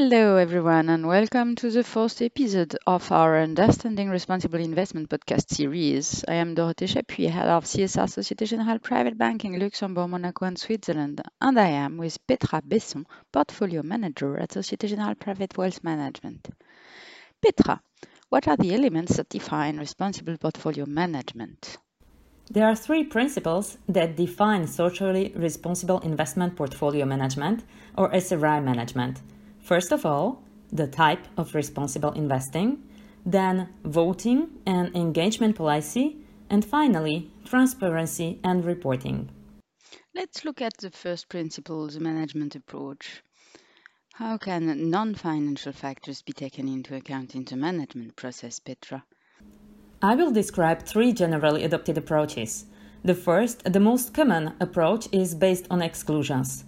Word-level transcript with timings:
Hello, 0.00 0.36
everyone, 0.36 0.88
and 0.90 1.08
welcome 1.08 1.56
to 1.56 1.72
the 1.72 1.82
fourth 1.82 2.22
episode 2.22 2.76
of 2.86 3.10
our 3.10 3.40
Understanding 3.40 4.08
Responsible 4.08 4.60
Investment 4.60 5.08
podcast 5.08 5.52
series. 5.52 6.24
I 6.28 6.34
am 6.34 6.54
Dorothée 6.54 6.86
Chapuis, 6.86 7.28
head 7.28 7.48
of 7.48 7.64
CSR 7.64 8.06
Société 8.06 8.46
Générale 8.46 8.80
Private 8.80 9.18
Banking 9.18 9.58
Luxembourg, 9.58 10.08
Monaco, 10.08 10.44
and 10.44 10.56
Switzerland, 10.56 11.20
and 11.40 11.58
I 11.58 11.70
am 11.70 11.96
with 11.96 12.24
Petra 12.28 12.62
Besson, 12.62 13.06
portfolio 13.32 13.82
manager 13.82 14.38
at 14.38 14.50
Société 14.50 14.88
Générale 14.88 15.18
Private 15.18 15.58
Wealth 15.58 15.82
Management. 15.82 16.48
Petra, 17.42 17.82
what 18.28 18.46
are 18.46 18.56
the 18.56 18.72
elements 18.72 19.16
that 19.16 19.28
define 19.28 19.78
responsible 19.78 20.36
portfolio 20.38 20.86
management? 20.86 21.76
There 22.48 22.68
are 22.68 22.76
three 22.76 23.02
principles 23.02 23.78
that 23.88 24.14
define 24.14 24.68
socially 24.68 25.32
responsible 25.34 25.98
investment 25.98 26.54
portfolio 26.54 27.04
management, 27.04 27.64
or 27.96 28.14
SRI 28.14 28.60
management 28.60 29.20
First 29.68 29.92
of 29.92 30.06
all, 30.06 30.42
the 30.72 30.86
type 30.86 31.26
of 31.36 31.54
responsible 31.54 32.12
investing, 32.12 32.82
then 33.26 33.68
voting 33.84 34.48
and 34.64 34.96
engagement 34.96 35.56
policy, 35.56 36.16
and 36.48 36.64
finally, 36.64 37.30
transparency 37.44 38.40
and 38.42 38.64
reporting. 38.64 39.28
Let's 40.14 40.42
look 40.46 40.62
at 40.62 40.78
the 40.78 40.90
first 40.90 41.28
principle, 41.28 41.86
the 41.86 42.00
management 42.00 42.56
approach. 42.56 43.22
How 44.14 44.38
can 44.38 44.88
non 44.88 45.14
financial 45.14 45.74
factors 45.74 46.22
be 46.22 46.32
taken 46.32 46.66
into 46.66 46.96
account 46.96 47.34
in 47.34 47.44
the 47.44 47.56
management 47.56 48.16
process, 48.16 48.58
Petra? 48.60 49.04
I 50.00 50.14
will 50.14 50.30
describe 50.30 50.84
three 50.84 51.12
generally 51.12 51.64
adopted 51.64 51.98
approaches. 51.98 52.64
The 53.04 53.14
first, 53.14 53.70
the 53.70 53.80
most 53.80 54.14
common 54.14 54.54
approach, 54.60 55.08
is 55.12 55.34
based 55.34 55.66
on 55.70 55.82
exclusions. 55.82 56.64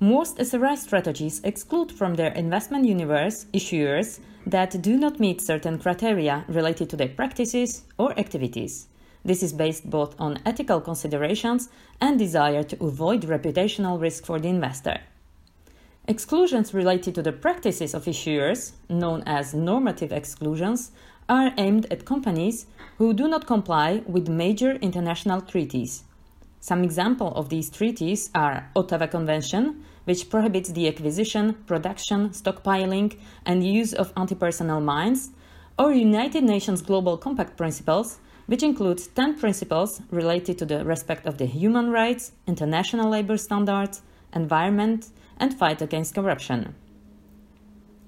Most 0.00 0.38
SRI 0.38 0.76
strategies 0.76 1.40
exclude 1.42 1.90
from 1.90 2.14
their 2.14 2.30
investment 2.34 2.84
universe 2.84 3.46
issuers 3.52 4.20
that 4.46 4.80
do 4.80 4.96
not 4.96 5.18
meet 5.18 5.40
certain 5.40 5.76
criteria 5.76 6.44
related 6.46 6.88
to 6.90 6.96
their 6.96 7.08
practices 7.08 7.82
or 7.98 8.16
activities. 8.16 8.86
This 9.24 9.42
is 9.42 9.52
based 9.52 9.90
both 9.90 10.14
on 10.20 10.38
ethical 10.46 10.80
considerations 10.80 11.68
and 12.00 12.16
desire 12.16 12.62
to 12.62 12.84
avoid 12.84 13.22
reputational 13.22 14.00
risk 14.00 14.24
for 14.24 14.38
the 14.38 14.46
investor. 14.46 15.00
Exclusions 16.06 16.72
related 16.72 17.16
to 17.16 17.22
the 17.22 17.32
practices 17.32 17.92
of 17.92 18.04
issuers, 18.04 18.74
known 18.88 19.24
as 19.26 19.52
normative 19.52 20.12
exclusions, 20.12 20.92
are 21.28 21.52
aimed 21.58 21.86
at 21.90 22.04
companies 22.04 22.66
who 22.98 23.12
do 23.12 23.26
not 23.26 23.48
comply 23.48 24.04
with 24.06 24.28
major 24.28 24.76
international 24.76 25.40
treaties. 25.40 26.04
Some 26.60 26.82
examples 26.82 27.34
of 27.36 27.48
these 27.48 27.70
treaties 27.70 28.30
are 28.34 28.70
Ottawa 28.74 29.06
Convention, 29.06 29.84
which 30.04 30.28
prohibits 30.28 30.70
the 30.72 30.88
acquisition, 30.88 31.54
production, 31.66 32.30
stockpiling, 32.30 33.16
and 33.46 33.64
use 33.64 33.92
of 33.94 34.12
anti-personnel 34.16 34.80
mines, 34.80 35.30
or 35.78 35.92
United 35.92 36.42
Nations 36.42 36.82
Global 36.82 37.16
Compact 37.16 37.56
Principles, 37.56 38.18
which 38.46 38.62
includes 38.62 39.06
10 39.06 39.38
principles 39.38 40.00
related 40.10 40.58
to 40.58 40.64
the 40.64 40.84
respect 40.84 41.26
of 41.26 41.38
the 41.38 41.46
human 41.46 41.90
rights, 41.90 42.32
international 42.46 43.08
labor 43.08 43.36
standards, 43.36 44.02
environment, 44.34 45.08
and 45.38 45.56
fight 45.56 45.80
against 45.80 46.14
corruption. 46.14 46.74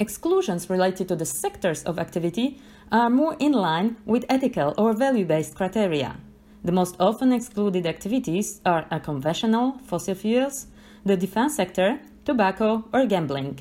Exclusions 0.00 0.68
related 0.70 1.06
to 1.08 1.14
the 1.14 1.26
sectors 1.26 1.84
of 1.84 1.98
activity 1.98 2.58
are 2.90 3.10
more 3.10 3.36
in 3.38 3.52
line 3.52 3.96
with 4.06 4.24
ethical 4.28 4.74
or 4.76 4.94
value 4.94 5.26
based 5.26 5.54
criteria. 5.54 6.16
The 6.62 6.72
most 6.72 6.96
often 7.00 7.32
excluded 7.32 7.86
activities 7.86 8.60
are 8.66 8.86
unconventional 8.90 9.78
fossil 9.86 10.14
fuels, 10.14 10.66
the 11.06 11.16
defense 11.16 11.56
sector, 11.56 12.00
tobacco, 12.26 12.84
or 12.92 13.06
gambling. 13.06 13.60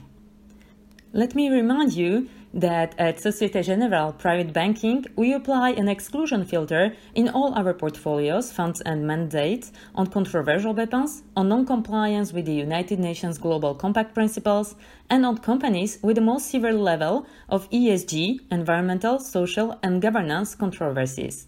Let 1.13 1.33
me 1.33 1.49
remind 1.49 1.93
you 1.93 2.27
that 2.53 2.95
at 2.97 3.21
Societe 3.21 3.61
Generale 3.61 4.11
Private 4.13 4.51
Banking, 4.51 5.05
we 5.15 5.33
apply 5.33 5.71
an 5.71 5.87
exclusion 5.87 6.43
filter 6.45 6.93
in 7.15 7.29
all 7.29 7.53
our 7.53 7.73
portfolios, 7.73 8.51
funds, 8.51 8.81
and 8.81 9.07
mandates 9.07 9.71
on 9.95 10.07
controversial 10.07 10.73
weapons, 10.73 11.23
on 11.37 11.49
non 11.49 11.65
compliance 11.65 12.33
with 12.33 12.45
the 12.45 12.53
United 12.53 12.99
Nations 12.99 13.37
Global 13.37 13.75
Compact 13.75 14.13
principles, 14.13 14.75
and 15.09 15.25
on 15.25 15.37
companies 15.37 15.99
with 16.03 16.15
the 16.15 16.21
most 16.21 16.49
severe 16.49 16.73
level 16.73 17.25
of 17.47 17.69
ESG, 17.69 18.39
environmental, 18.51 19.19
social, 19.19 19.79
and 19.81 20.01
governance 20.01 20.53
controversies. 20.53 21.47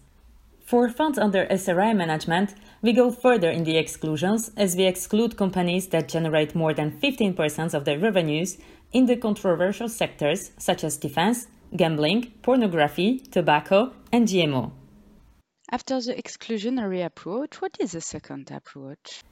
For 0.64 0.88
funds 0.88 1.18
under 1.18 1.46
SRI 1.50 1.92
management, 1.92 2.54
we 2.80 2.92
go 2.92 3.10
further 3.10 3.50
in 3.50 3.64
the 3.64 3.76
exclusions 3.76 4.50
as 4.56 4.76
we 4.76 4.84
exclude 4.84 5.36
companies 5.36 5.88
that 5.88 6.08
generate 6.08 6.54
more 6.54 6.72
than 6.72 6.92
15% 6.92 7.74
of 7.74 7.84
their 7.84 7.98
revenues 7.98 8.58
in 8.92 9.06
the 9.06 9.16
controversial 9.16 9.88
sectors 9.88 10.52
such 10.58 10.84
as 10.84 10.96
defense, 10.96 11.48
gambling, 11.76 12.32
pornography, 12.42 13.18
tobacco, 13.18 13.92
and 14.12 14.28
GMO. 14.28 14.72
After 15.70 16.00
the 16.00 16.14
exclusionary 16.14 17.04
approach, 17.04 17.60
what 17.60 17.76
is 17.80 17.92
the 17.92 18.00
second 18.00 18.50
approach? 18.50 19.22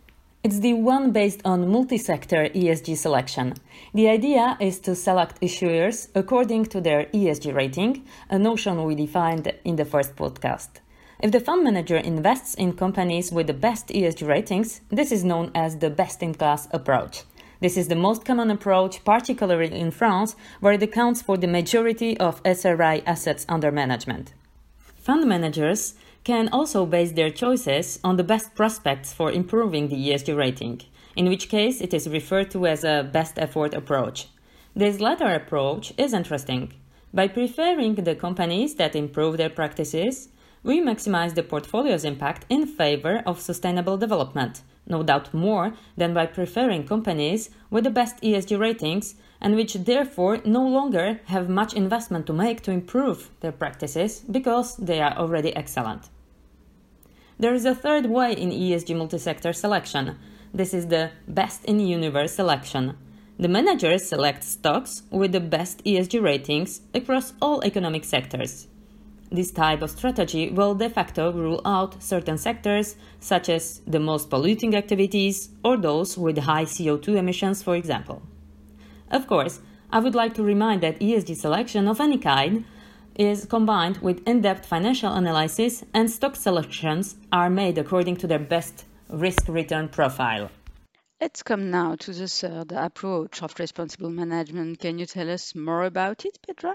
It's 0.42 0.60
the 0.60 0.72
one 0.72 1.12
based 1.12 1.42
on 1.44 1.70
multi 1.70 1.98
sector 1.98 2.48
ESG 2.48 2.96
selection. 2.96 3.54
The 3.92 4.08
idea 4.08 4.56
is 4.58 4.80
to 4.80 4.94
select 4.94 5.38
issuers 5.42 6.08
according 6.14 6.66
to 6.66 6.80
their 6.80 7.04
ESG 7.12 7.54
rating, 7.54 8.06
a 8.30 8.38
notion 8.38 8.82
we 8.84 8.94
defined 8.94 9.52
in 9.64 9.76
the 9.76 9.84
first 9.84 10.16
podcast. 10.16 10.80
If 11.22 11.32
the 11.32 11.40
fund 11.40 11.64
manager 11.64 11.98
invests 11.98 12.54
in 12.54 12.72
companies 12.72 13.30
with 13.30 13.46
the 13.46 13.52
best 13.52 13.88
ESG 13.88 14.26
ratings, 14.26 14.80
this 14.88 15.12
is 15.12 15.22
known 15.22 15.50
as 15.54 15.76
the 15.76 15.90
best 15.90 16.22
in 16.22 16.32
class 16.32 16.66
approach. 16.70 17.24
This 17.60 17.76
is 17.76 17.88
the 17.88 17.94
most 17.94 18.24
common 18.24 18.50
approach, 18.50 19.04
particularly 19.04 19.78
in 19.78 19.90
France, 19.90 20.34
where 20.60 20.72
it 20.72 20.82
accounts 20.82 21.20
for 21.20 21.36
the 21.36 21.46
majority 21.46 22.16
of 22.16 22.40
SRI 22.42 23.02
assets 23.04 23.44
under 23.50 23.70
management. 23.70 24.32
Fund 24.96 25.28
managers 25.28 25.94
can 26.24 26.48
also 26.48 26.86
base 26.86 27.12
their 27.12 27.30
choices 27.30 28.00
on 28.02 28.16
the 28.16 28.24
best 28.24 28.54
prospects 28.54 29.12
for 29.12 29.30
improving 29.30 29.88
the 29.88 29.96
ESG 29.96 30.34
rating, 30.34 30.80
in 31.16 31.28
which 31.28 31.50
case 31.50 31.82
it 31.82 31.92
is 31.92 32.08
referred 32.08 32.50
to 32.52 32.66
as 32.66 32.82
a 32.82 33.06
best 33.12 33.38
effort 33.38 33.74
approach. 33.74 34.28
This 34.74 35.00
latter 35.00 35.28
approach 35.34 35.92
is 35.98 36.14
interesting. 36.14 36.72
By 37.12 37.28
preferring 37.28 37.96
the 37.96 38.14
companies 38.14 38.76
that 38.76 38.96
improve 38.96 39.36
their 39.36 39.50
practices, 39.50 40.30
we 40.62 40.80
maximize 40.80 41.34
the 41.34 41.42
portfolio's 41.42 42.04
impact 42.04 42.44
in 42.48 42.66
favor 42.66 43.22
of 43.24 43.40
sustainable 43.40 43.96
development, 43.96 44.62
no 44.86 45.02
doubt 45.02 45.32
more 45.32 45.72
than 45.96 46.12
by 46.12 46.26
preferring 46.26 46.86
companies 46.86 47.50
with 47.70 47.84
the 47.84 47.90
best 47.90 48.20
ESG 48.20 48.58
ratings 48.58 49.14
and 49.40 49.56
which 49.56 49.74
therefore 49.74 50.38
no 50.44 50.66
longer 50.66 51.20
have 51.26 51.48
much 51.48 51.72
investment 51.72 52.26
to 52.26 52.32
make 52.32 52.60
to 52.62 52.70
improve 52.70 53.30
their 53.40 53.52
practices 53.52 54.20
because 54.30 54.76
they 54.76 55.00
are 55.00 55.16
already 55.16 55.54
excellent. 55.56 56.10
There 57.38 57.54
is 57.54 57.64
a 57.64 57.74
third 57.74 58.06
way 58.06 58.32
in 58.34 58.50
ESG 58.50 58.94
multi-sector 58.94 59.54
selection. 59.54 60.18
This 60.52 60.74
is 60.74 60.88
the 60.88 61.12
best 61.26 61.64
in 61.64 61.80
universe 61.80 62.34
selection. 62.34 62.98
The 63.38 63.48
manager 63.48 63.96
selects 63.96 64.48
stocks 64.48 65.04
with 65.10 65.32
the 65.32 65.40
best 65.40 65.82
ESG 65.84 66.22
ratings 66.22 66.82
across 66.92 67.32
all 67.40 67.64
economic 67.64 68.04
sectors. 68.04 68.66
This 69.32 69.52
type 69.52 69.82
of 69.82 69.90
strategy 69.90 70.50
will 70.50 70.74
de 70.74 70.90
facto 70.90 71.32
rule 71.32 71.60
out 71.64 72.02
certain 72.02 72.36
sectors, 72.36 72.96
such 73.20 73.48
as 73.48 73.80
the 73.86 74.00
most 74.00 74.28
polluting 74.28 74.74
activities 74.74 75.50
or 75.64 75.76
those 75.76 76.18
with 76.18 76.38
high 76.38 76.64
CO2 76.64 77.16
emissions, 77.16 77.62
for 77.62 77.76
example. 77.76 78.22
Of 79.10 79.28
course, 79.28 79.60
I 79.92 80.00
would 80.00 80.16
like 80.16 80.34
to 80.34 80.42
remind 80.42 80.82
that 80.82 80.98
ESG 80.98 81.36
selection 81.36 81.86
of 81.86 82.00
any 82.00 82.18
kind 82.18 82.64
is 83.14 83.44
combined 83.44 83.98
with 83.98 84.26
in 84.26 84.40
depth 84.40 84.66
financial 84.66 85.12
analysis, 85.12 85.84
and 85.94 86.10
stock 86.10 86.34
selections 86.34 87.16
are 87.30 87.50
made 87.50 87.78
according 87.78 88.16
to 88.16 88.26
their 88.26 88.38
best 88.38 88.84
risk 89.08 89.46
return 89.48 89.88
profile. 89.88 90.50
Let's 91.20 91.42
come 91.42 91.70
now 91.70 91.96
to 91.96 92.12
the 92.12 92.26
third 92.26 92.72
approach 92.72 93.42
of 93.42 93.58
responsible 93.58 94.10
management. 94.10 94.78
Can 94.78 94.98
you 94.98 95.06
tell 95.06 95.30
us 95.30 95.54
more 95.54 95.84
about 95.84 96.24
it, 96.24 96.38
Petra? 96.46 96.74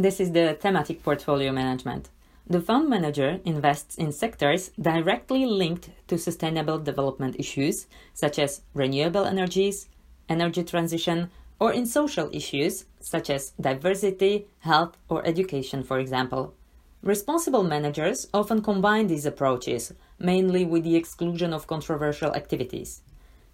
This 0.00 0.20
is 0.20 0.30
the 0.30 0.54
thematic 0.54 1.02
portfolio 1.02 1.50
management. 1.50 2.08
The 2.46 2.60
fund 2.60 2.88
manager 2.88 3.40
invests 3.44 3.96
in 3.96 4.12
sectors 4.12 4.70
directly 4.80 5.44
linked 5.44 5.90
to 6.06 6.16
sustainable 6.16 6.78
development 6.78 7.34
issues, 7.36 7.88
such 8.14 8.38
as 8.38 8.60
renewable 8.74 9.24
energies, 9.24 9.88
energy 10.28 10.62
transition, 10.62 11.32
or 11.58 11.72
in 11.72 11.84
social 11.84 12.30
issues, 12.32 12.84
such 13.00 13.28
as 13.28 13.54
diversity, 13.60 14.46
health, 14.60 14.96
or 15.08 15.26
education, 15.26 15.82
for 15.82 15.98
example. 15.98 16.54
Responsible 17.02 17.64
managers 17.64 18.28
often 18.32 18.62
combine 18.62 19.08
these 19.08 19.26
approaches, 19.26 19.92
mainly 20.20 20.64
with 20.64 20.84
the 20.84 20.94
exclusion 20.94 21.52
of 21.52 21.66
controversial 21.66 22.32
activities. 22.34 23.02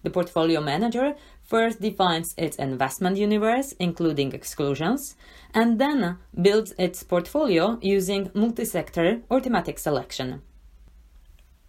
The 0.04 0.10
portfolio 0.10 0.60
manager 0.60 1.16
first 1.42 1.80
defines 1.80 2.34
its 2.36 2.56
investment 2.56 3.16
universe, 3.16 3.72
including 3.80 4.32
exclusions, 4.32 5.16
and 5.52 5.78
then 5.80 6.18
builds 6.40 6.74
its 6.78 7.02
portfolio 7.02 7.78
using 7.80 8.30
multi-sector 8.34 9.22
or 9.30 9.40
thematic 9.40 9.78
selection. 9.78 10.42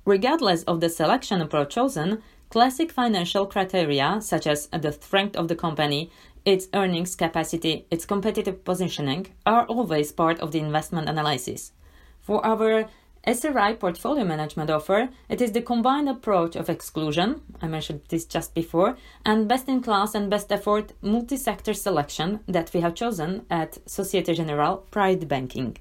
Regardless 0.06 0.64
of 0.64 0.82
the 0.82 0.90
selection 0.90 1.42
approach 1.42 1.74
chosen, 1.74 2.22
classic 2.50 2.92
financial 2.92 3.46
criteria 3.46 4.20
such 4.22 4.46
as 4.46 4.68
the 4.68 4.92
strength 4.92 5.36
of 5.38 5.48
the 5.48 5.56
company, 5.56 6.12
its 6.44 6.68
earnings 6.74 7.16
capacity, 7.16 7.88
its 7.90 8.06
competitive 8.06 8.64
positioning 8.66 9.28
are 9.46 9.66
always 9.66 10.12
part 10.12 10.40
of 10.42 10.52
the 10.52 10.60
investment 10.60 11.08
analysis. 11.10 11.72
For 12.20 12.46
our 12.46 12.90
SRI 13.28 13.74
portfolio 13.74 14.24
management 14.24 14.70
offer, 14.70 15.10
it 15.30 15.42
is 15.42 15.52
the 15.52 15.62
combined 15.62 16.08
approach 16.08 16.56
of 16.56 16.70
exclusion, 16.70 17.42
I 17.60 17.68
mentioned 17.68 18.02
this 18.10 18.24
just 18.26 18.54
before, 18.54 18.98
and 19.26 19.48
best 19.48 19.68
in 19.68 19.82
class 19.82 20.14
and 20.14 20.30
best 20.30 20.52
effort 20.52 20.94
multi 21.02 21.36
sector 21.36 21.74
selection 21.74 22.42
that 22.48 22.72
we 22.72 22.82
have 22.82 22.94
chosen 22.94 23.48
at 23.50 23.80
Societe 23.90 24.36
Generale 24.36 24.78
Private 24.92 25.28
Banking. 25.28 25.78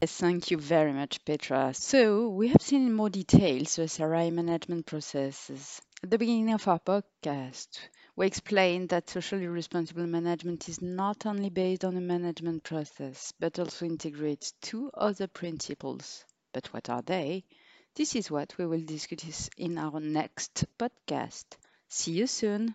Yes, 0.00 0.16
thank 0.16 0.50
you 0.50 0.58
very 0.58 0.92
much, 0.92 1.24
Petra. 1.24 1.72
So, 1.72 2.28
we 2.30 2.48
have 2.48 2.60
seen 2.60 2.84
in 2.88 2.94
more 2.94 3.10
details 3.10 3.76
the 3.76 3.84
SRI 3.84 4.30
management 4.30 4.86
processes. 4.86 5.80
At 6.02 6.10
the 6.10 6.18
beginning 6.18 6.52
of 6.52 6.66
our 6.66 6.80
podcast, 6.80 7.78
we 8.16 8.26
explained 8.26 8.88
that 8.88 9.08
socially 9.08 9.46
responsible 9.46 10.08
management 10.08 10.68
is 10.68 10.82
not 10.82 11.26
only 11.26 11.50
based 11.50 11.84
on 11.84 11.96
a 11.96 12.00
management 12.00 12.64
process, 12.64 13.32
but 13.38 13.60
also 13.60 13.86
integrates 13.86 14.54
two 14.60 14.90
other 14.94 15.28
principles. 15.28 16.24
But 16.52 16.72
what 16.72 16.88
are 16.90 17.02
they? 17.02 17.44
This 17.94 18.14
is 18.16 18.30
what 18.30 18.56
we 18.58 18.66
will 18.66 18.84
discuss 18.84 19.50
in 19.56 19.78
our 19.78 20.00
next 20.00 20.64
podcast. 20.78 21.46
See 21.88 22.12
you 22.12 22.26
soon. 22.26 22.74